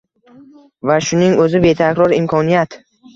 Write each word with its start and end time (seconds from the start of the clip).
Va 0.91 0.95
shuning 1.07 1.35
o‘zi 1.43 1.61
betakror 1.65 2.17
imkoniyat. 2.21 2.79